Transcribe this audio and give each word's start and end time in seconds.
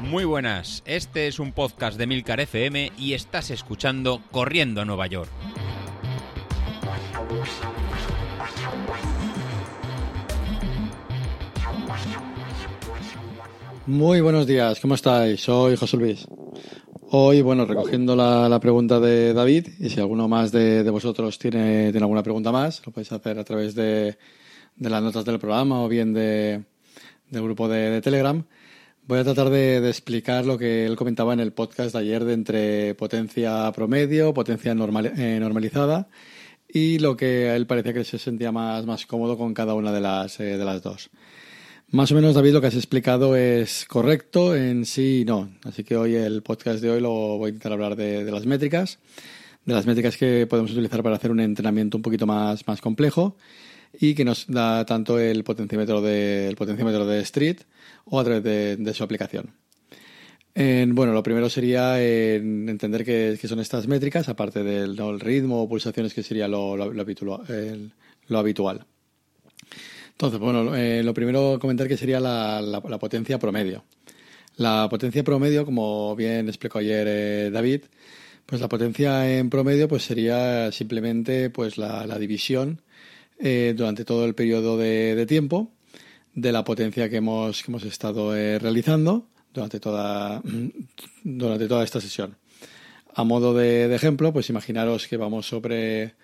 Muy 0.00 0.24
buenas, 0.24 0.82
este 0.86 1.26
es 1.26 1.38
un 1.40 1.52
podcast 1.52 1.98
de 1.98 2.06
Milcar 2.06 2.40
FM 2.40 2.92
y 2.96 3.14
estás 3.14 3.50
escuchando 3.50 4.22
Corriendo 4.30 4.80
a 4.80 4.84
Nueva 4.84 5.06
York. 5.08 5.30
Muy 13.86 14.20
buenos 14.20 14.46
días, 14.46 14.80
¿cómo 14.80 14.94
estáis? 14.94 15.40
Soy 15.40 15.76
José 15.76 15.96
Luis. 15.96 16.26
Hoy, 17.10 17.40
bueno, 17.40 17.66
recogiendo 17.66 18.16
la, 18.16 18.58
pregunta 18.58 18.98
de 18.98 19.32
David, 19.32 19.68
y 19.78 19.90
si 19.90 20.00
alguno 20.00 20.26
más 20.26 20.50
de, 20.50 20.82
vosotros 20.90 21.38
tiene, 21.38 21.90
tiene, 21.92 22.04
alguna 22.04 22.22
pregunta 22.22 22.50
más, 22.50 22.84
lo 22.84 22.92
podéis 22.92 23.12
hacer 23.12 23.38
a 23.38 23.44
través 23.44 23.74
de, 23.74 24.18
las 24.78 25.02
notas 25.02 25.24
del 25.24 25.38
programa 25.38 25.82
o 25.82 25.88
bien 25.88 26.12
de, 26.12 26.64
del 27.30 27.42
grupo 27.42 27.68
de, 27.68 28.00
Telegram. 28.00 28.44
Voy 29.06 29.18
a 29.18 29.24
tratar 29.24 29.50
de, 29.50 29.88
explicar 29.88 30.44
lo 30.44 30.58
que 30.58 30.84
él 30.84 30.96
comentaba 30.96 31.32
en 31.32 31.40
el 31.40 31.52
podcast 31.52 31.94
de 31.94 32.00
ayer 32.00 32.24
de 32.24 32.34
entre 32.34 32.94
potencia 32.94 33.70
promedio, 33.72 34.34
potencia 34.34 34.74
normal, 34.74 35.12
eh, 35.16 35.38
normalizada 35.40 36.08
y 36.68 36.98
lo 36.98 37.16
que 37.16 37.50
a 37.50 37.56
él 37.56 37.66
parecía 37.66 37.92
que 37.92 38.04
se 38.04 38.18
sentía 38.18 38.52
más, 38.52 38.84
más 38.86 39.06
cómodo 39.06 39.38
con 39.38 39.54
cada 39.54 39.74
una 39.74 39.92
de 39.92 40.00
las, 40.00 40.40
eh, 40.40 40.58
de 40.58 40.64
las 40.64 40.82
dos. 40.82 41.10
Más 41.90 42.10
o 42.10 42.16
menos, 42.16 42.34
David, 42.34 42.52
lo 42.52 42.60
que 42.60 42.66
has 42.66 42.74
explicado 42.74 43.36
es 43.36 43.84
correcto 43.86 44.56
en 44.56 44.84
sí 44.84 45.20
y 45.20 45.24
no. 45.24 45.50
Así 45.64 45.84
que 45.84 45.96
hoy 45.96 46.16
el 46.16 46.42
podcast 46.42 46.82
de 46.82 46.90
hoy 46.90 47.00
lo 47.00 47.38
voy 47.38 47.46
a 47.46 47.48
intentar 47.50 47.72
hablar 47.72 47.94
de, 47.94 48.24
las 48.24 48.44
métricas, 48.44 48.98
de 49.64 49.72
las 49.72 49.86
métricas 49.86 50.16
que 50.16 50.48
podemos 50.48 50.72
utilizar 50.72 51.04
para 51.04 51.14
hacer 51.14 51.30
un 51.30 51.38
entrenamiento 51.38 51.96
un 51.96 52.02
poquito 52.02 52.26
más, 52.26 52.66
más 52.66 52.80
complejo 52.80 53.36
y 53.92 54.14
que 54.14 54.24
nos 54.24 54.46
da 54.46 54.84
tanto 54.84 55.18
el 55.18 55.44
potenciómetro 55.44 56.00
de, 56.00 56.48
el 56.48 56.56
potenciómetro 56.56 57.06
de 57.06 57.20
Street 57.20 57.58
o 58.04 58.20
a 58.20 58.24
través 58.24 58.42
de, 58.78 58.94
su 58.94 59.04
aplicación. 59.04 59.54
bueno, 60.54 61.12
lo 61.12 61.22
primero 61.22 61.48
sería 61.48 62.02
entender 62.02 63.04
qué, 63.04 63.38
son 63.48 63.60
estas 63.60 63.86
métricas, 63.86 64.28
aparte 64.28 64.62
del 64.62 65.20
ritmo 65.20 65.62
o 65.62 65.68
pulsaciones, 65.68 66.14
que 66.14 66.22
sería 66.22 66.48
lo, 66.48 66.74
habitual, 66.82 67.44
lo. 68.28 68.86
Entonces, 70.16 70.40
bueno, 70.40 70.74
eh, 70.74 71.02
lo 71.02 71.12
primero 71.12 71.58
comentar 71.60 71.86
que 71.88 71.98
sería 71.98 72.18
la, 72.20 72.80
potencia 72.98 73.38
promedio. 73.38 73.84
La 74.56 74.88
potencia 74.88 75.22
promedio, 75.22 75.66
como 75.66 76.16
bien 76.16 76.48
explicó 76.48 76.78
ayer 76.78 77.06
eh, 77.06 77.50
David, 77.52 77.82
pues 78.46 78.62
la 78.62 78.68
potencia 78.68 79.38
en 79.38 79.50
promedio 79.50 79.88
pues 79.88 80.04
sería 80.04 80.72
simplemente 80.72 81.50
pues 81.50 81.76
la, 81.76 82.18
división 82.18 82.80
eh, 83.38 83.74
durante 83.76 84.04
todo 84.04 84.24
el 84.24 84.34
periodo 84.34 84.76
de, 84.76 85.24
tiempo 85.26 85.72
de 86.34 86.52
la 86.52 86.64
potencia 86.64 87.08
que 87.08 87.16
hemos, 87.16 87.62
que 87.62 87.70
hemos 87.70 87.84
estado 87.84 88.32
realizando 88.32 89.28
durante 89.52 89.80
toda, 89.80 90.42
durante 91.24 91.68
toda 91.68 91.84
esta 91.84 92.00
sesión. 92.00 92.36
A 93.14 93.24
modo 93.24 93.54
de, 93.54 93.94
ejemplo, 93.94 94.30
pues 94.30 94.50
imaginaros 94.50 95.08
que 95.08 95.16
vamos 95.16 95.48
sobre 95.48 96.14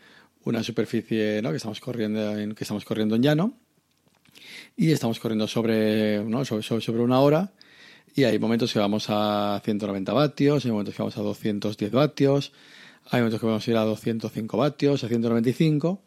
una 0.44 0.62
superficie 0.62 1.40
¿no? 1.42 1.50
que 1.50 1.56
estamos 1.56 1.80
corriendo 1.80 2.36
en, 2.36 2.54
que 2.54 2.64
estamos 2.64 2.84
corriendo 2.84 3.16
en 3.16 3.22
llano 3.22 3.54
y 4.76 4.92
estamos 4.92 5.18
corriendo 5.18 5.48
sobre, 5.48 6.22
¿no? 6.22 6.44
sobre, 6.44 6.62
sobre, 6.62 7.02
una 7.02 7.20
hora 7.20 7.52
y 8.14 8.24
hay 8.24 8.38
momentos 8.38 8.74
que 8.74 8.78
vamos 8.78 9.06
a 9.08 9.62
190 9.64 10.12
vatios, 10.12 10.66
hay 10.66 10.70
momentos 10.70 10.94
que 10.94 11.02
vamos 11.02 11.16
a 11.16 11.22
210 11.22 11.92
vatios, 11.92 12.52
hay 13.10 13.20
momentos 13.20 13.40
que 13.40 13.46
vamos 13.46 13.66
a 13.66 13.70
ir 13.70 13.76
a 13.78 13.84
205 13.84 14.56
vatios, 14.58 15.02
a 15.02 15.08
195, 15.08 16.02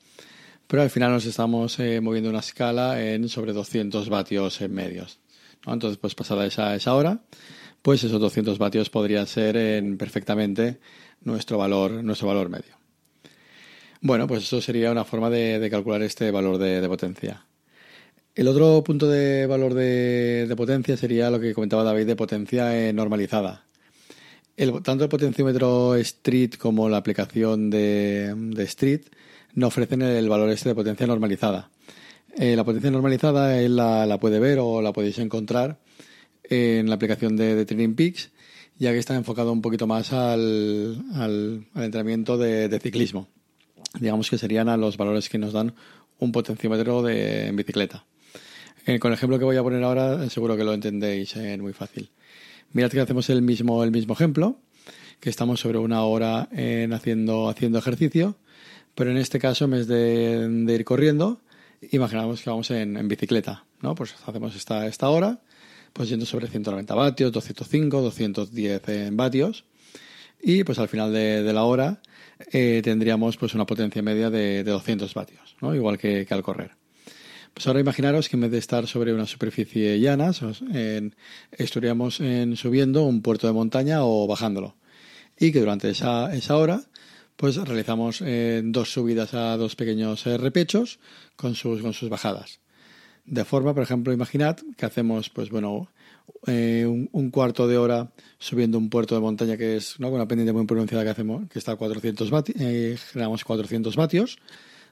pero 0.67 0.81
al 0.83 0.89
final 0.89 1.11
nos 1.11 1.25
estamos 1.25 1.80
eh, 1.80 2.02
moviendo 2.02 2.30
una 2.30 2.39
escala 2.39 3.02
en 3.02 3.30
sobre 3.30 3.53
200 3.53 4.09
vatios 4.09 4.61
en 4.61 4.73
medios. 4.73 5.19
Entonces, 5.66 5.97
pues 5.97 6.16
pasada 6.16 6.45
esa, 6.45 6.75
esa 6.75 6.94
hora, 6.94 7.19
pues 7.81 8.03
esos 8.03 8.19
200 8.19 8.57
vatios 8.57 8.89
podrían 8.89 9.27
ser 9.27 9.57
en 9.57 9.97
perfectamente 9.97 10.80
nuestro 11.22 11.57
valor, 11.57 12.03
nuestro 12.03 12.27
valor 12.27 12.50
medio. 12.50 12.75
Bueno, 14.01 14.28
pues 14.28 14.44
eso 14.44 14.62
sería 14.62 14.91
una 14.91 15.06
forma 15.06 15.29
de, 15.29 15.67
calcular 15.72 16.01
este 16.03 16.29
valor 16.29 16.57
de 16.57 16.88
potencia. 16.88 17.45
El 18.35 18.50
otro 18.50 18.84
punto 18.84 19.07
de 19.07 19.47
valor 19.47 19.73
de, 19.73 20.53
potencia 20.57 20.97
sería 20.97 21.31
lo 21.31 21.40
que 21.40 21.53
comentaba 21.53 21.85
David 21.85 22.06
de 22.06 22.16
potencia 22.17 22.91
normalizada. 22.91 23.63
El, 24.57 24.84
tanto 24.84 25.06
el 25.06 25.09
potenciómetro 25.09 25.95
Street 25.95 26.56
como 26.56 26.90
la 26.90 26.97
aplicación 26.97 27.69
de, 27.69 28.53
Street 28.57 29.03
no 29.55 29.67
ofrecen 29.67 30.01
el 30.01 30.29
valor 30.29 30.49
este 30.49 30.69
de 30.69 30.75
potencia 30.75 31.07
normalizada. 31.07 31.71
Eh, 32.38 32.55
la 32.55 32.63
potencia 32.63 32.91
normalizada 32.91 33.59
él 33.59 33.77
la, 33.77 34.17
puede 34.19 34.39
ver 34.39 34.59
o 34.59 34.81
la 34.81 34.93
podéis 34.93 35.17
encontrar 35.19 35.79
en 36.43 36.89
la 36.89 36.95
aplicación 36.95 37.35
de, 37.38 37.66
Training 37.66 37.95
Peaks, 37.95 38.31
ya 38.77 38.91
que 38.91 38.99
está 38.99 39.16
enfocado 39.16 39.51
un 39.51 39.61
poquito 39.61 39.88
más 39.88 40.11
al, 40.11 41.66
entrenamiento 41.75 42.38
de, 42.38 42.67
de, 42.67 42.79
ciclismo. 42.79 43.29
Digamos 43.99 44.29
que 44.29 44.38
serían 44.38 44.67
a 44.67 44.77
los 44.77 44.97
valores 44.97 45.29
que 45.29 45.38
nos 45.38 45.53
dan 45.53 45.73
un 46.19 46.31
potenciómetro 46.31 47.01
de, 47.01 47.47
en 47.47 47.55
bicicleta. 47.55 48.05
Eh, 48.85 48.99
con 48.99 49.11
el 49.11 49.17
ejemplo 49.17 49.39
que 49.39 49.45
voy 49.45 49.57
a 49.57 49.63
poner 49.63 49.83
ahora, 49.83 50.29
seguro 50.29 50.55
que 50.55 50.63
lo 50.63 50.73
entendéis 50.73 51.35
eh, 51.37 51.57
muy 51.57 51.73
fácil. 51.73 52.11
Mirad 52.72 52.91
que 52.91 52.99
hacemos 52.99 53.29
el 53.29 53.41
mismo, 53.41 53.83
el 53.83 53.91
mismo 53.91 54.13
ejemplo, 54.13 54.59
que 55.19 55.29
estamos 55.29 55.61
sobre 55.61 55.79
una 55.79 56.03
hora 56.03 56.49
en 56.51 56.93
haciendo, 56.93 57.49
haciendo 57.49 57.79
ejercicio, 57.79 58.37
pero 58.95 59.11
en 59.11 59.17
este 59.17 59.39
caso, 59.39 59.66
en 59.66 59.72
vez 59.72 59.88
de, 59.88 60.73
ir 60.73 60.85
corriendo, 60.85 61.41
imaginamos 61.91 62.41
que 62.41 62.50
vamos 62.50 62.72
en, 62.72 63.07
bicicleta, 63.07 63.66
¿no? 63.81 63.94
Pues 63.94 64.16
hacemos 64.25 64.56
esta, 64.56 65.09
hora, 65.09 65.41
pues 65.94 66.09
yendo 66.09 66.25
sobre 66.25 66.47
190 66.47 66.95
vatios, 66.95 67.31
205, 67.31 68.01
210 68.01 69.16
vatios, 69.16 69.66
y 70.41 70.63
pues 70.63 70.79
al 70.79 70.88
final 70.88 71.13
de, 71.13 71.53
la 71.53 71.63
hora 71.63 72.01
eh, 72.51 72.81
tendríamos 72.84 73.38
pues 73.38 73.53
una 73.53 73.66
potencia 73.66 74.01
media 74.01 74.29
de, 74.29 74.63
200 74.63 75.13
vatios, 75.13 75.55
¿no? 75.61 75.75
Igual 75.75 75.97
que 75.97 76.25
al 76.29 76.44
correr. 76.44 76.72
Pues 77.55 77.67
ahora 77.67 77.79
imaginaros 77.79 78.28
que 78.28 78.35
en 78.35 78.41
vez 78.41 78.51
de 78.51 78.57
estar 78.57 78.85
sobre 78.85 79.13
una 79.13 79.25
superficie 79.25 79.97
llana, 79.97 80.31
estaríamos 81.51 82.16
subiendo 82.16 83.03
un 83.03 83.22
puerto 83.22 83.47
de 83.47 83.53
montaña 83.53 84.03
o 84.03 84.28
bajándolo. 84.28 84.75
Y 85.39 85.53
que 85.53 85.61
durante 85.61 85.89
esa, 85.89 86.35
esa 86.35 86.57
hora, 86.57 86.81
pues 87.35 87.56
realizamos 87.57 88.22
eh, 88.22 88.62
dos 88.63 88.91
subidas 88.91 89.34
a 89.34 89.57
dos 89.57 89.75
pequeños 89.75 90.25
eh, 90.25 90.38
repechos 90.38 91.00
con 91.35 91.56
sus, 91.56 91.81
con 91.81 91.94
sus 91.94 92.09
bajadas. 92.09 92.59
De 93.25 93.44
forma, 93.44 93.73
por 93.73 93.84
ejemplo, 93.84 94.13
imaginad 94.13 94.57
que 94.78 94.85
hacemos, 94.85 95.29
pues 95.29 95.50
bueno, 95.50 95.90
eh, 96.47 96.85
un, 96.85 97.29
cuarto 97.31 97.68
de 97.68 97.78
hora 97.78 98.12
subiendo 98.38 98.78
un 98.78 98.90
puerto 98.90 99.16
de 99.16 99.22
montaña 99.22 99.57
que 99.57 99.78
es 99.78 100.00
¿no? 100.00 100.09
una 100.09 100.28
pendiente 100.28 100.53
muy 100.53 100.66
pronunciada 100.66 101.03
que 101.03 101.09
hacemos, 101.09 101.50
que 101.50 101.59
está 101.59 101.73
a 101.73 101.75
400 101.75 102.29
vatios, 102.29 102.57
generamos 103.12 103.44
400 103.44 103.96
vatios. 103.96 104.38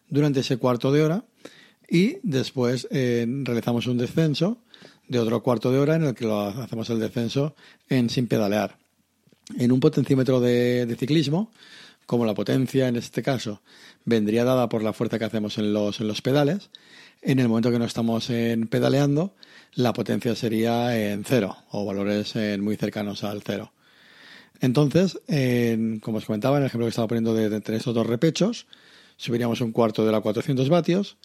Durante 0.09 0.41
ese 0.41 0.57
cuarto 0.57 0.91
de 0.91 1.01
hora 1.01 1.23
y 1.87 2.17
después 2.23 2.87
realizamos 2.91 3.87
un 3.87 3.97
descenso 3.97 4.57
de 5.07 5.19
otro 5.19 5.43
cuarto 5.43 5.71
de 5.71 5.79
hora 5.79 5.95
en 5.95 6.03
el 6.03 6.15
que 6.15 6.25
lo 6.25 6.41
hacemos 6.41 6.89
el 6.89 6.99
descenso 6.99 7.55
en 7.89 8.09
sin 8.09 8.27
pedalear. 8.27 8.77
En 9.57 9.71
un 9.71 9.79
potenciómetro 9.79 10.39
de, 10.39 10.95
ciclismo, 10.97 11.51
como 12.05 12.25
la 12.25 12.33
potencia 12.33 12.87
en 12.87 12.95
este 12.95 13.21
caso 13.21 13.61
vendría 14.05 14.43
dada 14.43 14.69
por 14.69 14.83
la 14.83 14.93
fuerza 14.93 15.19
que 15.19 15.25
hacemos 15.25 15.57
en 15.57 15.73
los, 15.73 15.99
en 15.99 16.07
los 16.07 16.21
pedales, 16.21 16.69
en 17.21 17.39
el 17.39 17.47
momento 17.47 17.71
que 17.71 17.79
no 17.79 17.85
estamos 17.85 18.29
en 18.29 18.67
pedaleando, 18.67 19.35
la 19.73 19.93
potencia 19.93 20.35
sería 20.35 20.97
en 20.97 21.23
cero 21.23 21.55
o 21.71 21.85
valores 21.85 22.35
muy 22.59 22.75
cercanos 22.75 23.23
al 23.23 23.41
cero. 23.41 23.71
Entonces, 24.59 25.19
como 26.01 26.17
os 26.17 26.25
comentaba, 26.25 26.57
en 26.57 26.63
el 26.63 26.67
ejemplo 26.67 26.85
que 26.85 26.91
estaba 26.91 27.07
poniendo 27.07 27.33
de, 27.33 27.49
de, 27.49 27.75
estos 27.75 27.93
dos 27.93 28.07
repechos, 28.07 28.67
subiríamos 29.17 29.61
un 29.61 29.71
cuarto 29.71 30.03
de 30.03 30.09
hora 30.09 30.19
a 30.19 30.21
400 30.21 30.69
vatios 30.69 31.17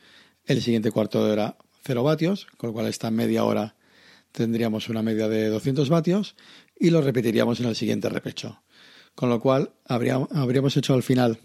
el 0.47 0.63
siguiente 0.63 0.91
cuarto 0.91 1.25
de 1.25 1.33
hora 1.33 1.57
0 1.85 2.03
vatios, 2.03 2.47
con 2.57 2.69
lo 2.69 2.75
cual 2.75 2.87
esta 2.87 3.11
media 3.11 3.45
hora 3.45 3.75
tendríamos 4.33 4.89
una 4.89 5.03
media 5.03 5.29
de 5.29 5.49
200 5.49 5.89
vatios 5.89 6.37
y 6.79 6.91
lo 6.91 7.01
repetiríamos 7.01 7.61
en 7.61 7.67
el 7.67 7.77
siguiente 7.77 8.09
repecho. 8.09 8.61
Con 9.19 9.31
lo 9.31 9.41
cual 9.41 9.73
habríamos, 9.85 10.77
hecho 10.77 10.95
al 10.95 11.03
final 11.03 11.41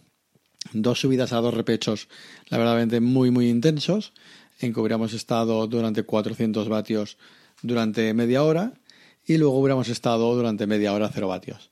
dos 0.73 0.99
subidas 0.99 1.33
a 1.33 1.37
dos 1.37 1.55
repechos, 1.55 2.07
la 2.49 2.59
verdad 2.59 3.01
muy 3.01 3.31
muy 3.31 3.49
intensos, 3.49 4.13
en 4.59 4.75
que 4.75 4.79
hubiéramos 4.79 5.13
estado 5.13 5.65
durante 5.65 6.03
400 6.03 6.69
vatios 6.69 7.17
durante 7.63 8.13
media 8.13 8.43
hora 8.43 8.73
y 9.25 9.37
luego 9.37 9.57
hubiéramos 9.57 9.89
estado 9.89 10.35
durante 10.35 10.67
media 10.67 10.93
hora 10.93 11.09
0 11.11 11.27
vatios. 11.27 11.71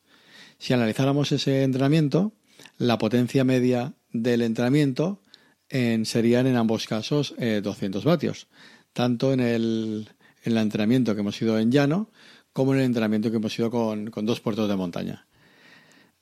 Si 0.57 0.73
analizáramos 0.73 1.31
ese 1.33 1.61
entrenamiento, 1.61 2.33
la 2.79 2.97
potencia 2.97 3.43
media 3.43 3.93
del 4.11 4.41
entrenamiento 4.41 5.21
serían 5.69 6.47
en 6.47 6.55
ambos 6.55 6.87
casos 6.87 7.35
200 7.37 8.03
eh, 8.03 8.07
vatios, 8.07 8.47
tanto 8.93 9.33
en 9.33 9.39
el, 9.39 10.09
en 10.45 10.53
el, 10.53 10.57
entrenamiento 10.57 11.13
que 11.13 11.21
hemos 11.21 11.39
ido 11.39 11.59
en 11.59 11.71
llano 11.71 12.09
como 12.53 12.73
en 12.73 12.79
el 12.79 12.85
entrenamiento 12.85 13.29
que 13.29 13.37
hemos 13.37 13.59
ido 13.59 13.69
con 13.69 14.25
dos 14.25 14.41
puertos 14.41 14.67
de 14.67 14.75
montaña. 14.75 15.27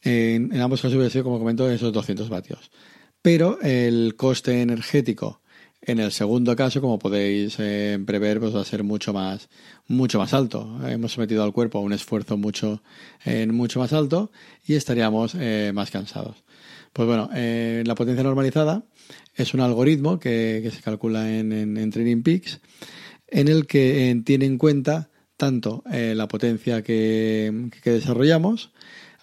En, 0.02 0.60
ambos 0.62 0.82
casos 0.82 0.96
hubiera 0.96 1.10
sido, 1.10 1.26
como 1.26 1.40
comento, 1.40 1.70
esos 1.70 1.92
200 1.92 2.30
vatios. 2.30 2.72
Pero 3.22 3.60
el 3.62 4.16
coste 4.16 4.62
energético 4.62 5.42
En 5.82 6.00
el 6.00 6.12
segundo 6.12 6.56
caso, 6.56 6.82
como 6.82 7.00
podéis 7.00 7.56
eh, 7.60 7.98
prever, 8.06 8.40
pues 8.40 8.54
va 8.54 8.62
a 8.62 8.66
ser 8.66 8.84
mucho 8.84 9.14
más, 9.14 9.50
mucho 9.88 10.20
más 10.20 10.34
alto. 10.34 10.78
Hemos 10.86 11.14
sometido 11.14 11.44
al 11.44 11.54
cuerpo 11.54 11.80
a 11.80 11.82
un 11.82 11.94
esfuerzo 11.94 12.38
mucho, 12.38 12.84
eh, 13.24 13.48
mucho 13.48 13.80
más 13.80 13.94
alto 13.94 14.30
y 14.66 14.76
estaríamos 14.76 15.36
eh, 15.36 15.72
más 15.74 15.90
cansados. 15.90 16.44
Pues 16.92 17.08
bueno, 17.08 17.30
la 17.32 17.96
potencia 17.96 18.24
normalizada 18.24 18.84
es 19.36 19.54
un 19.54 19.62
algoritmo 19.62 20.20
que, 20.20 20.70
se 20.74 20.82
calcula 20.82 21.30
en, 21.32 21.54
en, 21.54 21.92
Training 21.92 22.24
Peaks 22.24 22.60
en 23.28 23.48
el 23.48 23.68
que 23.68 24.20
tiene 24.26 24.46
en 24.46 24.58
cuenta 24.58 25.10
tanto 25.38 25.84
la 25.86 26.28
potencia 26.28 26.82
que, 26.82 27.70
desarrollamos, 27.86 28.72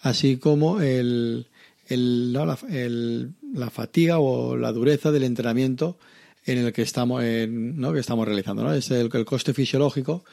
así 0.02 0.36
como 0.36 0.80
el, 0.80 1.46
el, 1.88 2.32
la 2.32 3.70
fatiga 3.70 4.18
o 4.18 4.56
la 4.56 4.72
dureza 4.72 5.12
del 5.12 5.24
entrenamiento 5.24 5.98
en 6.44 6.58
el 6.58 6.72
que 6.72 6.82
estamos, 6.82 7.22
¿no? 7.48 7.92
que 7.92 8.00
estamos 8.00 8.26
realizando. 8.26 8.62
¿no? 8.62 8.72
Es 8.72 8.90
el, 8.90 9.10
coste 9.24 9.52
fisiológico 9.52 10.24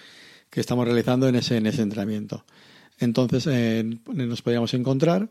que 0.49 0.59
estamos 0.61 0.85
realizando 0.85 1.27
en 1.27 1.35
ese, 1.35 1.57
en 1.57 1.65
ese 1.65 1.81
entrenamiento. 1.81 2.45
Entonces, 2.99 3.85
nos 4.07 4.41
podríamos 4.41 4.73
encontrar 4.75 5.29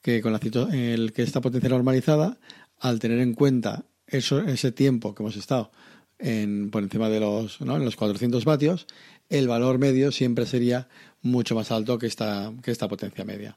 que 0.00 0.22
con 0.22 0.32
la, 0.32 0.40
el, 0.72 1.12
que 1.12 1.22
esta 1.22 1.40
potencia 1.40 1.68
normalizada, 1.68 2.38
al 2.80 2.98
tener 2.98 3.20
en 3.20 3.34
cuenta 3.34 3.84
eso, 4.06 4.40
ese 4.40 4.72
tiempo 4.72 5.14
que 5.14 5.22
hemos 5.22 5.36
estado 5.36 5.70
en, 6.18 6.70
por 6.70 6.82
encima 6.82 7.08
de 7.08 7.20
los, 7.20 7.60
¿no? 7.60 7.76
en 7.76 7.84
los 7.84 7.96
400 7.96 8.44
vatios, 8.44 8.86
el 9.28 9.48
valor 9.48 9.78
medio 9.78 10.12
siempre 10.12 10.46
sería 10.46 10.88
mucho 11.22 11.54
más 11.54 11.70
alto 11.70 11.98
que 11.98 12.06
esta, 12.06 12.52
que 12.62 12.70
esta 12.70 12.88
potencia 12.88 13.24
media. 13.24 13.56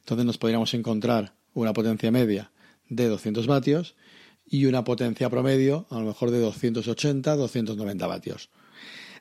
Entonces 0.00 0.26
nos 0.26 0.38
podríamos 0.38 0.74
encontrar 0.74 1.34
una 1.54 1.72
potencia 1.72 2.10
media 2.10 2.50
de 2.88 3.08
200 3.08 3.46
vatios 3.46 3.94
y 4.46 4.66
una 4.66 4.84
potencia 4.84 5.30
promedio 5.30 5.86
a 5.90 5.98
lo 6.00 6.06
mejor 6.06 6.30
de 6.30 6.40
280, 6.40 7.36
290 7.36 8.06
vatios. 8.06 8.50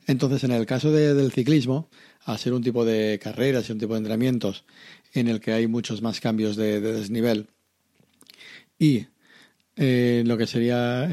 Entonces, 0.07 0.43
en 0.43 0.51
el 0.51 0.65
caso 0.65 0.91
del 0.91 1.31
ciclismo, 1.31 1.87
al 2.23 2.39
ser 2.39 2.53
un 2.53 2.63
tipo 2.63 2.83
de 2.83 3.19
carreras 3.21 3.69
y 3.69 3.73
un 3.73 3.79
tipo 3.79 3.93
de 3.93 3.99
entrenamientos 3.99 4.65
en 5.13 5.27
el 5.27 5.39
que 5.39 5.53
hay 5.53 5.67
muchos 5.67 6.01
más 6.01 6.19
cambios 6.19 6.55
de, 6.55 6.81
desnivel 6.81 7.47
y 8.79 9.05
eh, 9.75 10.23
lo 10.25 10.37
que 10.37 10.47
sería 10.47 11.09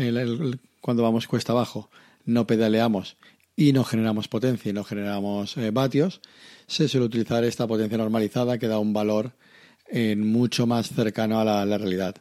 cuando 0.80 1.02
vamos 1.02 1.26
cuesta 1.26 1.52
abajo, 1.52 1.90
no 2.24 2.46
pedaleamos 2.46 3.16
y 3.56 3.72
no 3.72 3.82
generamos 3.84 4.28
potencia 4.28 4.70
y 4.70 4.72
no 4.72 4.84
generamos 4.84 5.56
eh, 5.56 5.70
vatios, 5.70 6.20
se 6.66 6.88
suele 6.88 7.06
utilizar 7.06 7.42
esta 7.44 7.66
potencia 7.66 7.98
normalizada 7.98 8.58
que 8.58 8.68
da 8.68 8.78
un 8.78 8.92
valor 8.92 9.32
mucho 10.16 10.66
más 10.66 10.88
cercano 10.88 11.40
a 11.40 11.64
la 11.64 11.78
realidad. 11.78 12.16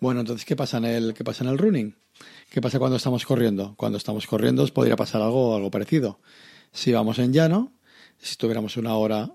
Bueno, 0.00 0.20
entonces, 0.20 0.44
¿qué 0.44 0.54
pasa 0.54 0.78
en 0.78 0.84
el, 0.84 1.14
qué 1.14 1.24
pasa 1.24 1.42
en 1.42 1.50
el 1.50 1.58
running? 1.58 1.96
¿Qué 2.50 2.60
pasa 2.60 2.78
cuando 2.78 2.96
estamos 2.96 3.26
corriendo? 3.26 3.74
Cuando 3.76 3.98
estamos 3.98 4.26
corriendo 4.26 4.66
podría 4.68 4.94
pasar 4.94 5.22
algo, 5.22 5.56
algo 5.56 5.70
parecido. 5.72 6.20
Si 6.72 6.92
vamos 6.92 7.18
en 7.18 7.32
llano, 7.32 7.72
si 8.18 8.36
tuviéramos 8.36 8.76
una 8.76 8.94
hora 8.94 9.34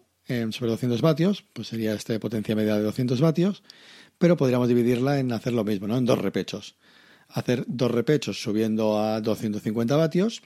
sobre 0.51 0.71
200 0.71 1.01
vatios, 1.01 1.44
pues 1.51 1.68
sería 1.68 1.94
esta 1.94 2.18
potencia 2.18 2.56
media 2.56 2.77
de 2.77 2.83
200 2.83 3.19
vatios, 3.19 3.62
pero 4.18 4.38
podríamos 4.38 4.69
dividirla 4.69 5.19
en 5.19 5.33
hacer 5.33 5.51
lo 5.51 5.66
mismo, 5.66 5.88
¿no? 5.88 5.98
En 5.98 6.06
dos 6.06 6.18
repechos. 6.18 6.77
Hacer 7.27 7.66
dos 7.68 7.92
repechos 7.92 8.42
subiendo 8.42 9.00
a 9.00 9.19
250 9.19 9.98
vatios 9.98 10.44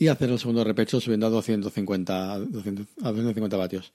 y 0.00 0.08
hacer 0.08 0.30
el 0.30 0.38
segundo 0.38 0.64
repecho 0.64 0.98
subiendo 0.98 1.26
a 1.26 1.30
250, 1.30 2.32
a 2.32 2.38
250 2.38 3.56
vatios. 3.58 3.92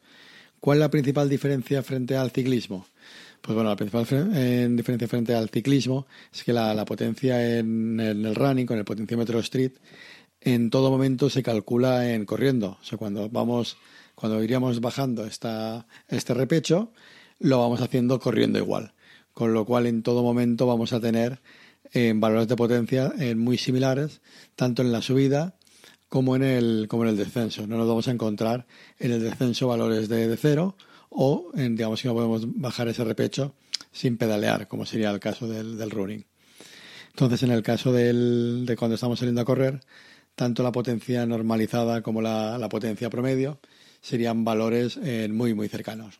¿Cuál 0.60 0.78
es 0.78 0.81
la 0.81 0.92
principal 0.92 1.28
diferencia 1.28 1.81
frente 1.81 2.16
al 2.16 2.30
ciclismo? 2.30 2.86
Pues 3.42 3.56
bueno, 3.56 3.72
la 3.72 3.75
principal 3.75 4.06
diferencia 4.75 5.07
frente 5.07 5.34
al 5.34 5.50
ciclismo 5.50 6.06
es 6.31 6.44
que 6.44 6.54
la, 6.54 6.86
potencia 6.86 7.57
en 7.57 8.00
el, 8.00 8.36
running, 8.36 8.68
con 8.68 8.78
el 8.78 8.86
potenciómetro 8.86 9.40
street, 9.40 9.72
en 10.42 10.69
todo 10.69 10.92
momento 10.92 11.28
se 11.31 11.42
calcula 11.42 12.13
en 12.13 12.25
corriendo. 12.25 12.78
O 12.80 12.84
sea, 12.84 13.00
cuando 13.00 13.28
vamos, 13.28 13.75
cuando 14.13 14.44
iríamos 14.44 14.81
bajando 14.81 15.25
esta, 15.25 15.88
este 16.08 16.36
repecho, 16.36 16.92
lo 17.40 17.60
vamos 17.60 17.81
haciendo 17.81 18.19
corriendo 18.19 18.60
igual. 18.60 18.94
Con 19.34 19.56
lo 19.56 19.66
cual, 19.66 19.88
en 19.88 20.04
todo 20.04 20.22
momento 20.22 20.68
vamos 20.68 20.94
a 20.94 21.00
tener 21.00 21.42
eh, 21.94 22.13
valores 22.16 22.48
de 22.48 22.56
potencia 22.56 23.12
eh, 23.18 23.34
muy 23.34 23.58
similares, 23.58 24.22
tanto 24.56 24.84
en 24.84 24.92
la 24.92 25.01
subida 25.01 25.56
como 26.10 26.36
en 26.36 26.44
el, 26.44 26.88
como 26.90 27.04
en 27.04 27.10
el 27.10 27.18
descenso. 27.18 27.68
No 27.68 27.78
nos 27.78 27.88
vamos 27.88 28.07
a 28.07 28.12
encontrar 28.12 28.66
en 29.00 29.12
el 29.12 29.24
descenso 29.24 29.68
valores 29.68 30.10
de, 30.10 30.28
de 30.28 30.38
cero 30.38 30.75
o 31.10 31.52
digamos 31.56 32.02
que 32.02 32.07
no 32.10 32.13
podemos 32.13 32.60
bajar 32.60 32.88
ese 32.90 33.04
repecho 33.04 33.56
sin 33.92 34.18
pedalear, 34.18 34.68
como 34.68 34.86
sería 34.86 35.10
el 35.12 35.19
caso 35.19 35.48
del, 35.48 35.90
running. 35.90 36.25
Entonces, 37.12 37.44
en 37.44 37.52
el 37.52 37.63
caso 37.63 37.94
de 37.94 38.75
cuando 38.78 38.96
estamos 38.96 39.19
saliendo 39.19 39.42
a 39.42 39.46
correr, 39.46 39.80
tanto 40.36 40.63
la 40.63 40.74
potencia 40.74 41.25
normalizada 41.25 42.02
como 42.02 42.22
la, 42.22 42.68
potencia 42.69 43.10
promedio 43.10 43.60
serían 44.01 44.44
valores 44.44 45.00
eh, 45.01 45.30
muy, 45.31 45.54
muy 45.54 45.69
cercanos. 45.69 46.19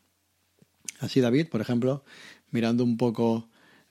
Así, 1.00 1.20
David, 1.20 1.50
por 1.50 1.60
ejemplo, 1.60 2.06
mirando 2.52 2.84
un 2.84 2.96
poco 2.96 3.50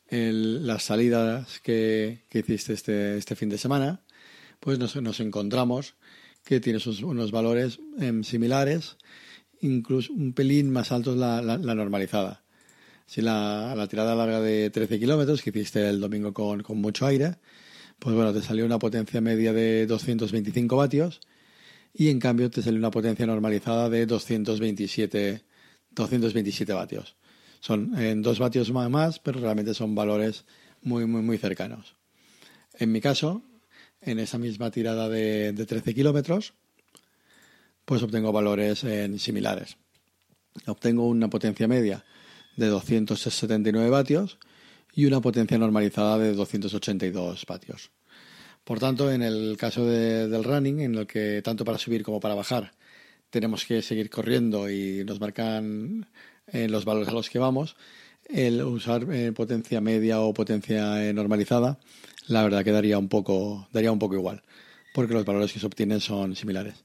las 0.09 0.85
salidas 0.85 1.61
que, 1.61 2.23
hiciste 2.33 2.73
este, 2.73 3.19
este, 3.19 3.37
fin 3.37 3.49
de 3.49 3.59
semana, 3.59 4.01
pues 4.65 4.79
nos, 4.79 5.21
encontramos 5.21 5.95
que 6.43 6.59
tienes 6.59 6.87
unos 6.87 7.31
valores 7.31 7.81
em, 7.99 8.25
similares 8.25 8.97
incluso 9.61 10.11
un 10.15 10.33
pelín 10.33 10.71
más 10.71 10.91
alto 10.91 11.13
es 11.13 11.19
la, 11.19 11.43
la, 11.43 11.75
normalizada. 11.75 12.45
Si 13.07 13.21
la, 13.21 13.87
tirada 13.91 14.15
larga 14.15 14.41
de 14.41 14.71
13 14.71 14.99
kilómetros 14.99 15.43
que 15.43 15.51
hiciste 15.51 15.87
el 15.87 16.01
domingo 16.01 16.33
con, 16.33 16.63
mucho 16.81 17.05
aire, 17.05 17.37
pues 17.99 18.17
bueno, 18.17 18.33
te 18.33 18.41
salió 18.41 18.65
una 18.65 18.79
potencia 18.79 19.21
media 19.21 19.53
de 19.53 19.87
225 19.87 20.77
vatios 20.77 21.21
y 21.93 22.09
en 22.09 22.19
cambio 22.19 22.49
te 22.49 22.63
salió 22.63 22.79
una 22.79 22.91
potencia 22.91 23.27
normalizada 23.27 23.91
de 23.91 24.07
227, 24.07 25.45
227 25.91 26.73
vatios. 26.73 27.17
Son 27.61 27.99
en 27.99 28.23
dos 28.23 28.39
vatios 28.39 28.73
más, 28.73 28.89
más, 28.89 29.19
pero 29.19 29.41
realmente 29.41 29.75
son 29.75 29.95
valores 29.95 30.47
muy, 30.81 31.05
muy, 31.05 31.21
muy 31.21 31.37
cercanos. 31.37 31.97
En 32.79 32.93
mi 32.93 33.03
caso, 33.03 33.43
en 34.05 34.19
esa 34.19 34.39
misma 34.39 34.71
tirada 34.71 35.09
de, 35.09 35.53
de 35.53 35.67
13 35.67 35.95
kilómetros, 35.95 36.55
pues 37.85 38.03
obtengo 38.03 38.33
valores 38.33 38.85
en 38.85 39.19
similares. 39.19 39.77
Obtengo 40.67 41.07
una 41.07 41.29
potencia 41.29 41.69
media 41.69 42.05
de 42.57 42.69
279 42.69 43.91
vatios 43.91 44.39
y 44.95 45.07
una 45.07 45.21
potencia 45.21 45.59
normalizada 45.59 46.19
de 46.19 46.35
282 46.35 47.45
vatios. 47.47 47.91
Por 48.65 48.79
tanto, 48.79 49.13
en 49.13 49.23
el 49.23 49.57
caso 49.59 49.85
del 49.85 50.43
running, 50.43 50.81
en 50.81 50.95
el 50.95 51.07
que 51.07 51.43
tanto 51.43 51.65
para 51.65 51.79
subir 51.79 52.03
como 52.03 52.21
para 52.21 52.35
bajar 52.35 52.73
tenemos 53.29 53.65
que 53.65 53.83
seguir 53.83 54.09
corriendo 54.11 54.71
y 54.71 55.05
nos 55.05 55.21
marcan 55.21 56.07
eh, 56.47 56.69
los 56.69 56.85
valores 56.85 57.09
a 57.09 57.13
los 57.13 57.29
que 57.29 57.41
vamos, 57.41 57.77
el 58.27 58.63
usar 58.63 59.07
eh, 59.13 59.33
potencia 59.33 59.81
media 59.81 60.21
o 60.21 60.33
potencia 60.33 61.05
eh, 61.05 61.13
normalizada, 61.13 61.79
la 62.27 62.43
verdad 62.43 62.65
que 62.65 62.73
daría 62.73 62.99
un 62.99 63.09
poco, 63.09 63.69
daría 63.73 63.93
un 63.93 63.99
poco 63.99 64.15
igual, 64.15 64.43
porque 64.95 65.15
los 65.15 65.25
valores 65.25 65.53
que 65.53 65.61
se 65.61 65.67
obtienen 65.67 66.01
son 66.01 66.37
similares. 66.37 66.85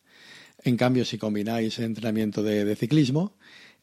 En 0.64 0.76
cambio, 0.76 1.06
si 1.06 1.18
combináis 1.18 1.80
entrenamiento 1.80 2.44
de, 2.44 2.76
ciclismo, 2.76 3.38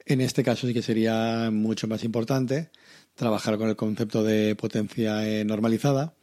en 0.04 0.20
este 0.20 0.44
caso 0.44 0.66
sí 0.66 0.75
que 0.75 0.82
sería 0.82 1.50
mucho 1.50 1.88
más 1.88 2.04
importante 2.04 2.70
trabajar 3.14 3.56
con 3.56 3.68
el 3.68 3.76
concepto 3.76 4.22
de 4.22 4.54
potencia 4.56 5.26
eh, 5.26 5.44
normalizada, 5.44 6.14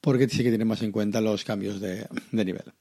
porque 0.00 0.28
sí 0.28 0.42
que 0.42 0.50
tiene 0.50 0.66
más 0.66 0.82
en 0.82 0.92
cuenta 0.92 1.20
los 1.20 1.44
cambios 1.44 1.80
de, 1.80 2.06
nivel. 2.32 2.72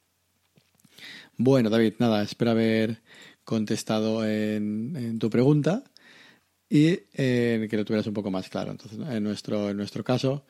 Bueno, 1.38 1.70
David, 1.70 1.94
nada, 2.00 2.22
espero 2.22 2.52
haber 2.52 3.02
contestado 3.46 4.26
en, 4.26 5.18
tu 5.20 5.30
pregunta 5.30 5.84
y 6.68 6.98
que 7.14 7.70
lo 7.72 7.86
tuvieras 7.86 8.08
un 8.08 8.14
poco 8.14 8.32
más 8.32 8.50
claro. 8.50 8.72
Entonces, 8.72 9.00
en 9.00 9.24
nuestro, 9.24 9.70
en 9.70 9.78
nuestro 9.78 10.04
caso, 10.04 10.46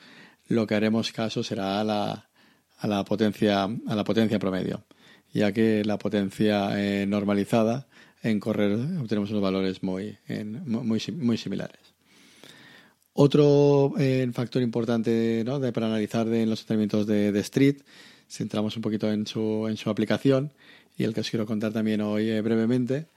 lo 0.47 0.67
que 0.67 0.75
haremos 0.75 1.11
caso 1.11 1.43
será 1.43 1.79
a 1.79 1.83
la, 1.83 2.29
a 2.77 2.87
la 2.87 3.03
potencia, 3.03 3.63
a 3.63 3.95
la 3.95 4.03
potencia 4.03 4.39
promedio 4.39 4.85
ya 5.35 5.51
que 5.51 5.83
la 5.83 5.97
potencia 5.97 6.79
eh, 6.79 7.05
normalizada 7.05 7.87
en 8.23 8.39
correr 8.39 8.79
obtenemos 9.01 9.29
unos 9.31 9.41
valores 9.41 9.83
muy, 9.83 10.17
muy, 10.65 11.01
muy 11.13 11.37
similares. 11.37 11.79
Otro 13.13 13.93
eh, 13.99 14.27
factor 14.33 14.61
importante 14.61 15.43
¿no? 15.45 15.59
de, 15.59 15.73
para 15.73 15.87
analizar 15.87 16.25
de, 16.25 16.43
en 16.43 16.49
los 16.49 16.61
entrenamientos 16.61 17.05
de, 17.05 17.37
Street, 17.39 17.81
centramos 18.29 18.77
un 18.77 18.81
poquito 18.81 19.11
en 19.11 19.27
su, 19.27 19.67
en 19.69 19.75
su 19.75 19.89
aplicación 19.89 20.53
y 20.97 21.03
el 21.03 21.13
que 21.13 21.19
os 21.19 21.29
quiero 21.29 21.45
contar 21.45 21.73
también 21.73 21.99
hoy 21.99 22.29
eh, 22.29 22.39
brevemente, 22.39 23.07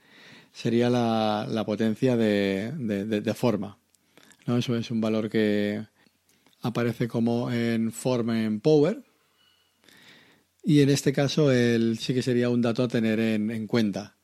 sería 0.51 0.89
la, 0.89 1.47
la 1.49 1.65
potencia 1.65 2.17
de, 2.17 2.73
de, 2.73 3.33
forma. 3.33 3.77
¿no? 4.45 4.57
Eso 4.57 4.75
es 4.75 4.91
un 4.91 4.99
valor 4.99 5.29
que 5.29 5.85
aparece 6.61 7.07
como 7.07 7.51
en 7.51 7.91
form 7.91 8.31
en 8.31 8.59
power, 8.59 9.03
y 10.63 10.81
en 10.81 10.89
este 10.89 11.13
caso 11.13 11.51
el, 11.51 11.97
sí 11.99 12.13
que 12.13 12.21
sería 12.21 12.49
un 12.49 12.61
dato 12.61 12.83
a 12.83 12.87
tener 12.87 13.19
en, 13.19 13.67
cuenta, 13.67 14.17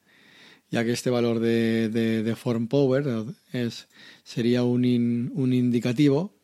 ya 0.69 0.83
que 0.83 0.91
este 0.91 1.09
valor 1.09 1.39
de, 1.39 1.89
de, 1.89 2.35
form 2.35 2.67
power 2.67 3.05
es, 3.53 3.87
sería 4.23 4.63
un, 4.63 5.31
un 5.33 5.53
indicativo 5.53 6.35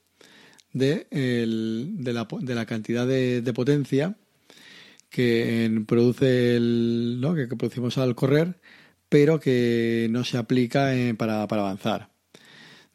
de, 0.73 1.07
de, 1.11 2.13
la, 2.13 2.27
de, 2.39 2.55
la, 2.55 2.65
cantidad 2.65 3.05
de, 3.05 3.51
potencia 3.53 4.15
que 5.09 5.83
produce 5.87 6.55
el, 6.55 7.19
¿no? 7.19 7.35
que, 7.35 7.47
producimos 7.47 7.97
al 7.97 8.15
correr, 8.15 8.59
pero 9.09 9.39
que 9.39 10.07
no 10.09 10.23
se 10.23 10.37
aplica 10.37 10.95
eh, 10.95 11.13
para, 11.13 11.47
para, 11.47 11.63
avanzar. 11.63 12.10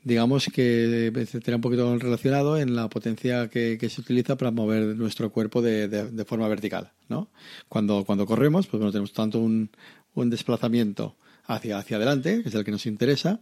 Digamos 0.07 0.47
que 0.55 1.09
estaría 1.09 1.57
un 1.57 1.61
poquito 1.61 1.99
relacionado 1.99 2.57
en 2.59 2.77
la 2.77 2.89
potencia 2.89 3.49
que, 3.49 3.77
se 3.91 4.01
utiliza 4.01 4.37
para 4.37 4.53
mover 4.53 4.95
nuestro 4.95 5.33
cuerpo 5.33 5.63
de, 5.63 5.89
de, 5.89 6.25
forma 6.25 6.47
vertical. 6.47 6.93
¿no? 7.09 7.29
Cuando, 7.69 8.05
cuando 8.05 8.25
corremos, 8.25 8.69
pues 8.69 8.79
bueno, 8.79 8.93
tenemos 8.93 9.13
tanto 9.13 9.41
un, 9.41 9.69
un 10.15 10.31
desplazamiento 10.31 11.17
hacia, 11.47 11.79
hacia 11.79 11.97
adelante, 11.97 12.41
que 12.45 12.51
es 12.51 12.55
el 12.55 12.63
que 12.63 12.71
nos 12.71 12.87
interesa, 12.87 13.41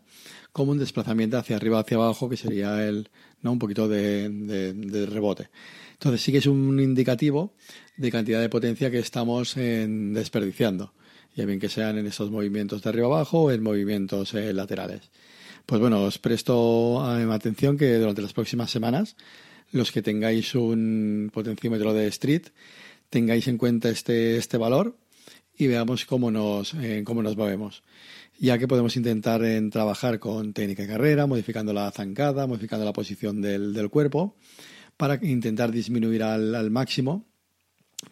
como 0.52 0.72
un 0.72 0.78
desplazamiento 0.78 1.36
hacia 1.36 1.56
arriba, 1.56 1.80
hacia 1.80 1.98
abajo, 1.98 2.30
que 2.30 2.38
sería 2.38 2.88
el, 2.88 3.10
¿no? 3.42 3.52
un 3.52 3.58
poquito 3.58 3.86
de, 3.86 4.30
de, 4.30 5.04
rebote. 5.04 5.50
Entonces 5.92 6.22
sí 6.22 6.32
que 6.32 6.38
es 6.38 6.46
un 6.46 6.80
indicativo 6.80 7.52
de 7.98 8.10
cantidad 8.10 8.40
de 8.40 8.48
potencia 8.48 8.90
que 8.90 9.00
estamos 9.00 9.54
desperdiciando, 9.54 10.94
ya 11.36 11.44
bien 11.44 11.60
que 11.60 11.68
sean 11.68 11.98
en 11.98 12.06
esos 12.06 12.30
movimientos 12.30 12.80
de 12.80 12.88
arriba 12.88 13.08
abajo 13.08 13.42
o 13.42 13.50
en 13.50 13.62
movimientos 13.62 14.32
eh, 14.32 14.54
laterales. 14.54 15.10
Pues 15.66 15.80
bueno, 15.80 16.02
os 16.02 16.18
presto 16.18 17.00
eh, 17.16 17.26
atención 17.32 17.78
que 17.78 17.96
durante 17.96 18.20
las 18.20 18.34
próximas 18.34 18.70
semanas, 18.70 19.16
los 19.72 19.92
que 19.92 20.02
tengáis 20.02 20.54
un 20.54 21.30
potenciómetro 21.32 21.94
de 21.94 22.06
street, 22.08 22.48
tengáis 23.08 23.48
en 23.48 23.56
cuenta 23.56 23.88
este, 23.88 24.36
este 24.36 24.58
valor 24.58 24.98
y 25.56 25.66
veamos 25.66 26.04
cómo 26.04 26.30
nos, 26.30 26.74
eh, 26.74 27.02
cómo 27.04 27.22
nos 27.22 27.36
movemos. 27.36 27.82
Ya 28.38 28.58
que 28.58 28.68
podemos 28.68 28.96
intentar 28.96 29.42
en 29.42 29.70
trabajar 29.70 30.18
con 30.18 30.52
técnica 30.52 30.82
de 30.82 30.88
carrera, 30.88 31.26
modificando 31.26 31.72
la 31.72 31.90
zancada, 31.92 32.46
modificando 32.46 32.84
la 32.84 32.92
posición 32.92 33.40
del, 33.40 33.72
del 33.72 33.88
cuerpo, 33.88 34.36
para 34.96 35.18
intentar 35.22 35.72
disminuir 35.72 36.24
al, 36.24 36.54
al, 36.54 36.70
máximo, 36.70 37.24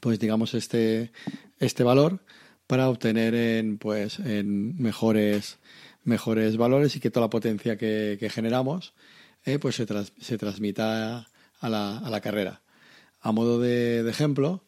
pues 0.01 0.19
digamos, 0.19 0.55
este, 0.55 1.13
este 1.59 1.85
valor 1.85 2.25
para 2.67 2.89
obtener 2.89 3.35
en, 3.35 3.79
pues, 3.79 4.19
en 4.21 4.81
mejores, 4.81 5.59
mejores 6.05 6.57
valores 6.57 6.97
y 6.97 7.01
que 7.01 7.11
toda 7.11 7.27
la 7.27 7.31
potencia 7.31 7.77
que, 7.77 8.17
que 8.19 8.31
generamos 8.31 8.95
eh, 9.45 9.59
pues 9.59 9.77
se, 9.77 9.87
se 10.21 10.39
transmita 10.39 11.29
a 11.61 11.69
la, 11.69 11.99
a 11.99 12.11
la 12.11 12.21
carrera. 12.21 12.63
A 13.21 13.33
modo 13.33 13.61
de, 13.61 14.03
de 14.03 14.11
ejemplo, 14.11 14.65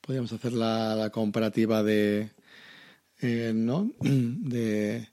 podríamos 0.00 0.32
hacer 0.32 0.52
la, 0.52 1.10
comparativa 1.12 1.82
de, 1.82 2.30
eh, 3.20 3.52
¿no? 3.54 3.92
de, 4.00 5.08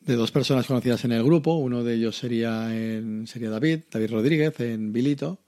de, 0.00 0.14
dos 0.14 0.30
personas 0.30 0.66
conocidas 0.66 1.04
en 1.04 1.12
el 1.12 1.24
grupo. 1.24 1.54
Uno 1.54 1.82
de 1.82 1.94
ellos 1.94 2.16
sería, 2.16 2.74
en, 2.74 3.26
sería 3.26 3.50
David, 3.50 3.80
David 3.90 4.10
Rodríguez, 4.12 4.60
en 4.60 4.92
Vilito. 4.92 5.40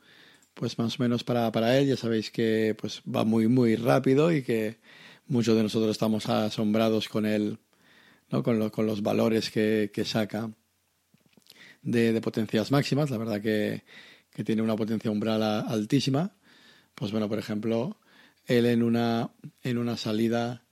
Pues 0.55 0.79
más 0.79 0.99
o 0.99 1.03
menos 1.03 1.25
para, 1.25 1.51
para 1.51 1.79
él, 1.79 1.87
ya 1.87 1.97
sabéis 1.97 2.31
que 2.31 2.77
pues 2.79 3.03
va 3.03 3.25
muy, 3.25 3.49
muy 3.49 3.75
rápido 3.77 4.31
y 4.33 4.43
que 4.43 4.79
muchos 5.27 5.57
de 5.57 5.63
nosotros 5.63 5.93
estamos 5.93 6.29
asombrados 6.29 7.09
con 7.09 7.25
él, 7.25 7.59
¿no? 8.33 8.43
con, 8.43 8.71
con 8.71 8.87
los 8.87 9.03
valores 9.03 9.51
que, 9.51 9.91
que 9.93 10.05
saca 10.05 10.51
de, 11.83 12.21
potencias 12.21 12.71
máximas. 12.71 13.11
La 13.11 13.19
verdad 13.19 13.41
que, 13.41 13.85
que 14.31 14.45
tiene 14.45 14.63
una 14.63 14.77
potencia 14.77 15.11
umbral 15.11 15.43
altísima. 15.43 16.35
Pues 16.95 17.13
bueno, 17.13 17.29
por 17.29 17.39
ejemplo, 17.39 17.99
él 18.47 18.67
en 18.67 18.83
una, 18.83 19.31
en 19.63 19.79
una 19.79 19.97
salida 19.97 20.65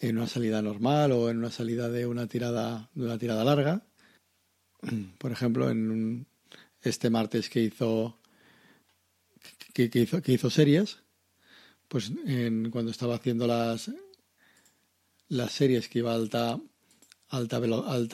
en 0.00 0.18
una 0.18 0.26
salida 0.26 0.60
normal 0.62 1.12
o 1.12 1.30
en 1.30 1.38
una 1.38 1.50
salida 1.50 1.88
de 1.88 2.06
una 2.06 2.26
tirada 2.26 2.90
de 2.92 3.04
una 3.04 3.18
tirada 3.18 3.44
larga 3.44 3.86
por 5.18 5.30
ejemplo 5.30 5.70
en 5.70 6.26
este 6.80 7.08
martes 7.08 7.48
que 7.48 7.60
hizo 7.60 8.18
que, 9.72 9.88
hizo 9.94 10.20
que 10.20 10.32
hizo 10.32 10.50
series 10.50 10.98
pues 11.86 12.10
en, 12.26 12.70
cuando 12.72 12.90
estaba 12.90 13.14
haciendo 13.14 13.46
las 13.46 13.92
las 15.28 15.52
series 15.52 15.88
que 15.88 16.00
iba 16.00 16.12
alta 16.12 16.60
alta, 17.32 17.58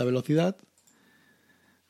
velocidad 0.04 0.56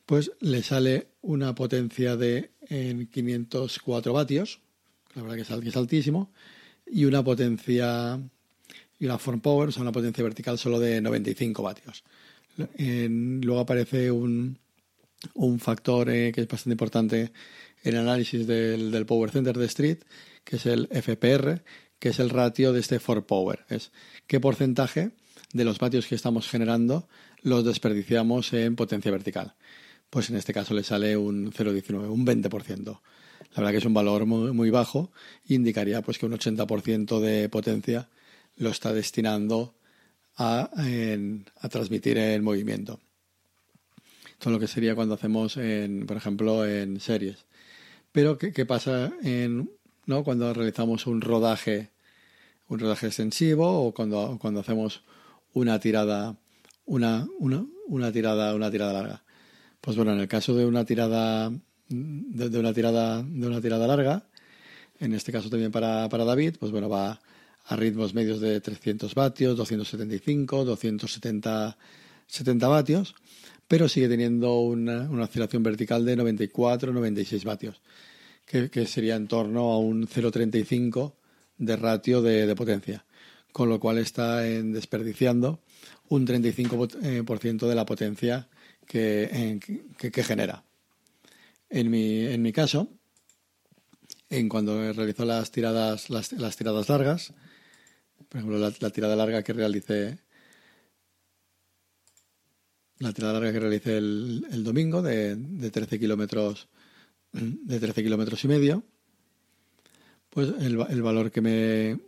pues 0.05 0.31
le 0.39 0.63
sale 0.63 1.07
una 1.21 1.53
potencia 1.55 2.17
de 2.17 2.51
en 2.67 3.07
504 3.07 4.11
vatios 4.11 4.59
la 5.15 5.21
verdad 5.23 5.35
que 5.61 5.69
es 5.69 5.77
altísimo 5.77 6.31
y 6.85 7.05
una 7.05 7.23
potencia 7.23 8.19
y 8.99 9.05
una 9.05 9.17
form 9.17 9.39
power, 9.39 9.69
o 9.69 9.71
sea, 9.71 9.81
una 9.81 9.91
potencia 9.91 10.23
vertical 10.23 10.57
solo 10.57 10.79
de 10.79 11.01
95 11.01 11.63
vatios. 11.63 12.03
luego 12.77 13.61
aparece 13.61 14.11
un, 14.11 14.57
un 15.35 15.59
factor 15.59 16.09
eh, 16.09 16.31
que 16.33 16.41
es 16.41 16.47
bastante 16.47 16.73
importante 16.73 17.31
en 17.83 17.95
el 17.95 18.01
análisis 18.01 18.45
del, 18.45 18.91
del, 18.91 19.05
Power 19.05 19.31
Center 19.31 19.57
de 19.57 19.65
Street, 19.65 19.99
que 20.43 20.57
es 20.57 20.65
el 20.65 20.87
FPR, 20.87 21.63
que 21.97 22.09
es 22.09 22.19
el 22.19 22.29
ratio 22.29 22.73
de 22.73 22.81
este 22.81 22.99
for 22.99 23.25
power. 23.25 23.65
Es 23.69 23.91
qué 24.27 24.39
porcentaje 24.41 25.11
de 25.53 25.63
los 25.63 25.79
vatios 25.79 26.07
que 26.07 26.15
estamos 26.15 26.47
generando 26.47 27.07
los 27.41 27.65
desperdiciamos 27.65 28.53
en 28.53 28.75
potencia 28.75 29.11
vertical. 29.11 29.55
Pues 30.09 30.29
en 30.29 30.35
este 30.35 30.53
caso 30.53 30.73
le 30.73 30.83
sale 30.83 31.17
un 31.17 31.51
0,19, 31.51 32.09
un 32.09 32.25
20%. 32.25 32.85
La 32.85 33.55
verdad 33.55 33.71
que 33.71 33.77
es 33.77 33.85
un 33.85 33.93
valor 33.93 34.25
muy, 34.25 34.51
muy 34.51 34.69
bajo, 34.69 35.11
indicaría 35.47 36.01
pues 36.01 36.17
que 36.17 36.25
un 36.25 36.33
80% 36.33 37.19
de 37.19 37.49
potencia 37.49 38.09
lo 38.57 38.69
está 38.69 38.93
destinando 38.93 39.75
a, 40.37 40.69
a 41.61 41.69
transmitir 41.69 42.17
el 42.17 42.41
movimiento. 42.41 42.99
Todo 44.37 44.53
lo 44.53 44.59
que 44.59 44.67
sería 44.67 44.95
cuando 44.95 45.15
hacemos, 45.15 45.57
en, 45.57 46.05
por 46.05 46.17
ejemplo, 46.17 46.65
en 46.65 46.99
series. 46.99 47.45
Pero, 48.11 48.37
¿qué, 48.37 48.53
qué 48.53 48.65
pasa 48.65 49.11
en, 49.21 49.69
¿no? 50.05 50.23
cuando 50.23 50.53
realizamos 50.53 51.07
un 51.07 51.21
rodaje, 51.21 51.89
un 52.67 52.79
rodaje 52.79 53.07
extensivo 53.07 53.85
o 53.85 53.93
cuando, 53.93 54.37
cuando 54.39 54.61
hacemos 54.61 55.03
una 55.53 55.79
tirada, 55.79 56.37
una, 56.85 57.27
una, 57.39 57.65
una, 57.87 58.11
tirada, 58.11 58.55
una 58.55 58.71
tirada 58.71 58.93
larga? 58.93 59.23
Pues 59.81 59.95
bueno, 59.95 60.13
en 60.13 60.19
el 60.19 60.27
caso 60.27 60.55
de 60.55 60.65
una 60.65 60.85
tirada 60.85 61.51
de, 61.89 62.59
una 62.59 62.73
tirada 62.73 63.23
de 63.23 63.47
una 63.47 63.61
tirada 63.61 63.87
larga 63.87 64.23
en 64.99 65.13
este 65.13 65.31
caso 65.31 65.49
también 65.49 65.71
para, 65.71 66.07
para 66.09 66.23
David 66.23 66.55
pues 66.59 66.71
bueno 66.71 66.89
va 66.89 67.19
a 67.65 67.75
ritmos 67.75 68.13
medios 68.13 68.39
de 68.39 68.61
300 68.61 69.13
vatios 69.15 69.57
275 69.57 70.65
270 70.65 71.77
70 72.27 72.67
vatios 72.67 73.15
pero 73.67 73.89
sigue 73.89 74.07
teniendo 74.07 74.59
una, 74.59 75.09
una 75.09 75.23
oscilación 75.23 75.63
vertical 75.63 76.05
de 76.05 76.15
94 76.15 76.93
96 76.93 77.43
vatios 77.43 77.81
que, 78.45 78.87
sería 78.87 79.15
en 79.15 79.27
torno 79.27 79.71
a 79.71 79.77
un 79.77 80.07
0,35 80.07 81.13
de 81.57 81.75
ratio 81.75 82.21
de, 82.21 82.55
potencia 82.55 83.05
con 83.51 83.69
lo 83.69 83.79
cual 83.79 83.97
está 83.97 84.47
en 84.47 84.71
desperdiciando 84.71 85.61
un 86.09 86.25
35% 86.25 87.63
eh, 87.63 87.67
de 87.67 87.75
la 87.75 87.85
potencia 87.85 88.47
que, 88.85 89.59
que, 89.97 90.23
genera. 90.23 90.63
En 91.69 91.89
mi, 91.89 92.25
en 92.25 92.41
mi 92.41 92.51
caso, 92.51 92.89
en 94.29 94.49
cuando 94.49 94.91
realizó 94.93 95.25
las 95.25 95.51
tiradas, 95.51 96.09
las, 96.09 96.31
las 96.33 96.57
tiradas 96.57 96.89
largas, 96.89 97.33
por 98.27 98.39
ejemplo, 98.39 98.57
la, 98.57 98.89
tirada 98.89 99.15
larga 99.15 99.43
que 99.43 99.53
realicé 99.53 100.19
la 102.97 103.13
tirada 103.13 103.33
larga 103.33 103.53
que 103.53 103.59
realicé 103.59 103.97
el, 103.97 104.45
el 104.51 104.63
domingo 104.63 105.01
de, 105.01 105.35
de 105.35 105.71
13 105.71 105.99
kilómetros 105.99 106.67
de 107.31 107.79
13 107.79 108.03
kilómetros 108.03 108.43
y 108.43 108.47
medio 108.47 108.83
pues 110.29 110.49
el, 110.59 110.79
el, 110.89 111.01
valor 111.01 111.31
que 111.31 111.41
me 111.41 111.99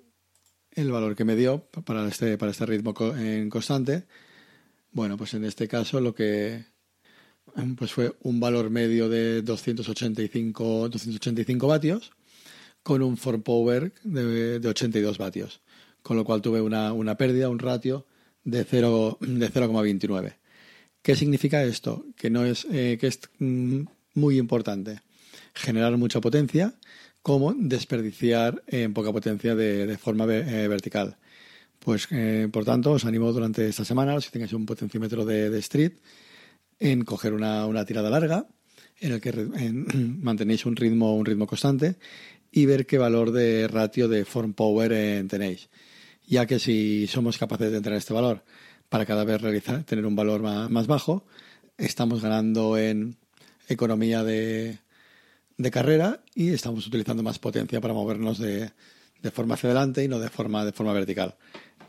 el 0.73 0.91
valor 0.91 1.15
que 1.15 1.25
me 1.25 1.35
dio 1.35 1.65
para 1.85 2.07
este 2.07 2.37
para 2.37 2.51
este 2.51 2.65
ritmo 2.65 2.93
en 3.15 3.49
constante 3.49 4.05
bueno 4.91 5.17
pues 5.17 5.33
en 5.33 5.45
este 5.45 5.67
caso 5.67 5.99
lo 5.99 6.15
que 6.15 6.65
pues 7.77 7.91
fue 7.91 8.15
un 8.21 8.39
valor 8.39 8.69
medio 8.69 9.09
de 9.09 9.41
285, 9.41 10.89
285 10.89 11.67
vatios 11.67 12.11
con 12.83 13.01
un 13.01 13.17
for 13.17 13.41
power 13.43 13.93
de, 14.03 14.59
de 14.59 14.67
82 14.67 15.17
vatios, 15.17 15.61
con 16.01 16.17
lo 16.17 16.23
cual 16.23 16.41
tuve 16.41 16.61
una, 16.61 16.93
una 16.93 17.15
pérdida, 17.15 17.49
un 17.49 17.59
ratio 17.59 18.05
de 18.43 18.65
0,29. 18.65 19.17
De 19.19 19.51
0,29. 19.51 20.35
¿Qué 21.01 21.15
significa 21.15 21.63
esto? 21.63 22.05
Que, 22.15 22.29
no 22.29 22.45
es, 22.45 22.65
eh, 22.71 22.97
que 22.99 23.07
es 23.07 23.19
mm, 23.39 23.81
muy 24.15 24.37
importante 24.37 25.01
generar 25.53 25.97
mucha 25.97 26.21
potencia 26.21 26.73
como 27.21 27.53
desperdiciar 27.53 28.63
en 28.67 28.93
poca 28.93 29.11
potencia 29.11 29.55
de, 29.55 29.97
forma 29.97 30.25
eh, 30.25 30.67
vertical. 30.67 31.17
Pues, 31.79 32.07
eh, 32.11 32.47
por 32.51 32.65
tanto, 32.65 32.91
os 32.91 33.05
animo 33.05 33.31
durante 33.33 33.67
esta 33.67 33.85
semana, 33.85 34.19
si 34.21 34.29
tengáis 34.29 34.53
un 34.53 34.65
potenciómetro 34.65 35.25
de, 35.25 35.57
street, 35.59 35.93
en 36.79 37.03
coger 37.05 37.33
una, 37.33 37.85
tirada 37.85 38.09
larga, 38.09 38.47
en 38.99 39.13
el 39.13 39.21
que 39.21 39.31
mantenéis 40.21 40.65
un 40.65 40.75
ritmo, 40.75 41.15
un 41.15 41.25
ritmo 41.25 41.47
constante 41.47 41.95
y 42.51 42.65
ver 42.65 42.85
qué 42.85 42.97
valor 42.97 43.31
de 43.31 43.67
ratio 43.67 44.07
de 44.07 44.25
form 44.25 44.53
power 44.53 44.91
eh, 44.93 45.23
tenéis. 45.27 45.69
Ya 46.27 46.45
que 46.45 46.59
si 46.59 47.07
somos 47.07 47.37
capaces 47.37 47.71
de 47.71 47.77
entrar 47.77 47.97
este 47.97 48.13
valor 48.13 48.43
para 48.89 49.05
cada 49.05 49.23
vez 49.23 49.41
realizar, 49.41 49.83
tener 49.83 50.05
un 50.05 50.15
valor 50.15 50.41
más 50.41 50.87
bajo, 50.87 51.25
estamos 51.77 52.21
ganando 52.21 52.77
en 52.77 53.17
economía 53.67 54.23
de, 54.23 54.79
de 55.61 55.71
carrera 55.71 56.23
y 56.35 56.49
estamos 56.49 56.85
utilizando 56.87 57.23
más 57.23 57.39
potencia 57.39 57.81
para 57.81 57.93
movernos 57.93 58.39
de, 58.39 58.71
de 59.21 59.31
forma 59.31 59.55
hacia 59.55 59.69
adelante 59.69 60.03
y 60.03 60.07
no 60.07 60.19
de 60.19 60.29
forma, 60.29 60.65
de 60.65 60.71
forma 60.71 60.93
vertical. 60.93 61.35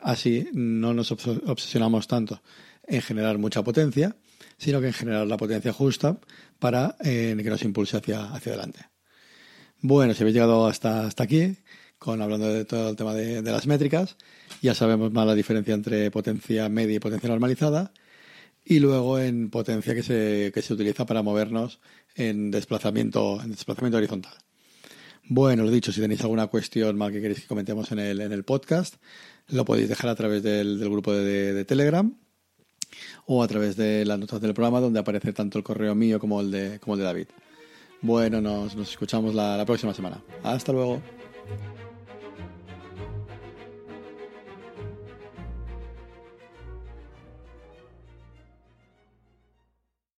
Así 0.02 0.48
no 0.52 0.94
nos 0.94 1.12
obsesionamos 1.12 2.08
tanto 2.08 2.42
en 2.86 3.00
generar 3.02 3.38
mucha 3.38 3.62
potencia, 3.62 4.16
sino 4.58 4.80
que 4.80 4.88
en 4.88 4.92
generar 4.92 5.26
la 5.26 5.36
potencia 5.36 5.72
justa 5.72 6.18
para 6.58 6.96
eh, 7.04 7.36
que 7.36 7.50
nos 7.50 7.62
impulse 7.62 7.96
hacia, 7.96 8.32
hacia 8.32 8.52
adelante. 8.52 8.80
Bueno, 9.80 10.14
si 10.14 10.22
habéis 10.22 10.34
llegado 10.34 10.66
hasta, 10.66 11.06
hasta 11.06 11.24
aquí, 11.24 11.56
con 11.98 12.20
hablando 12.20 12.48
de 12.48 12.64
todo 12.64 12.90
el 12.90 12.96
tema 12.96 13.14
de, 13.14 13.42
las 13.42 13.66
métricas, 13.66 14.16
ya 14.60 14.74
sabemos 14.74 15.12
más 15.12 15.26
la 15.26 15.34
diferencia 15.34 15.74
entre 15.74 16.10
potencia 16.10 16.68
media 16.68 16.96
y 16.96 17.00
potencia 17.00 17.28
normalizada, 17.28 17.92
y 18.64 18.78
luego 18.78 19.18
en 19.18 19.50
potencia 19.50 19.94
que 19.94 20.02
se, 20.02 20.52
que 20.54 20.62
se 20.62 20.74
utiliza 20.74 21.06
para 21.06 21.22
movernos 21.22 21.80
en 22.14 22.50
desplazamiento, 22.50 23.40
en 23.42 23.50
desplazamiento 23.50 23.98
horizontal. 23.98 24.34
Bueno, 25.28 25.62
lo 25.64 25.70
dicho, 25.70 25.92
si 25.92 26.00
tenéis 26.00 26.20
alguna 26.22 26.48
cuestión 26.48 26.96
más 26.96 27.12
que 27.12 27.20
queréis 27.20 27.40
que 27.40 27.46
comentemos 27.46 27.92
en 27.92 27.98
el, 28.00 28.20
en 28.20 28.32
el 28.32 28.44
podcast, 28.44 28.96
lo 29.48 29.64
podéis 29.64 29.88
dejar 29.88 30.10
a 30.10 30.14
través 30.14 30.42
del, 30.42 30.78
grupo 30.78 31.12
de, 31.12 31.64
Telegram 31.64 32.14
o 33.26 33.42
a 33.42 33.48
través 33.48 33.76
de 33.76 34.04
las 34.04 34.18
notas 34.18 34.40
del 34.40 34.54
programa 34.54 34.80
donde 34.80 35.00
aparece 35.00 35.32
tanto 35.32 35.58
el 35.58 35.64
correo 35.64 35.94
mío 35.94 36.18
como 36.18 36.40
el 36.40 36.50
de, 36.50 36.78
como 36.80 36.94
el 36.94 37.00
de 37.00 37.04
David. 37.04 37.26
Bueno, 38.00 38.40
nos, 38.40 38.74
nos 38.74 38.90
escuchamos 38.90 39.34
la, 39.34 39.56
la 39.56 39.64
próxima 39.64 39.94
semana. 39.94 40.22
Hasta 40.42 40.72
luego. 40.72 41.00